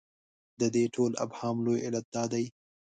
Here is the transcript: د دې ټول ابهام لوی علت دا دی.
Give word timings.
د 0.59 0.61
دې 0.75 0.85
ټول 0.95 1.11
ابهام 1.25 1.57
لوی 1.65 1.79
علت 1.85 2.05
دا 2.15 2.23
دی. 2.33 2.45